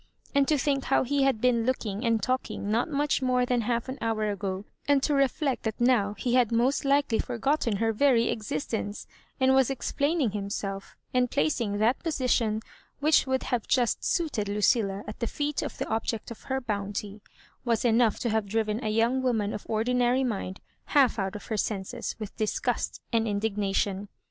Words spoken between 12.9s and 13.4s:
which